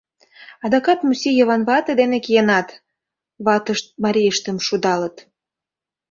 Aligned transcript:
Адакат 0.65 0.99
Муси 1.05 1.29
Йыван 1.35 1.61
вате 1.69 1.93
дене 2.01 2.17
киенат!— 2.25 2.67
ватышт 3.45 3.85
марийыштым 4.03 4.57
шудалыт. 4.65 5.15